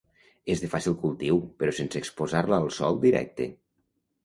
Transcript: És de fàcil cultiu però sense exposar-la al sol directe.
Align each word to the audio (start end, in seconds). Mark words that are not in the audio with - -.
És 0.53 0.61
de 0.63 0.69
fàcil 0.71 0.95
cultiu 1.01 1.37
però 1.61 1.75
sense 1.81 2.01
exposar-la 2.03 2.61
al 2.65 2.73
sol 2.81 3.01
directe. 3.07 3.51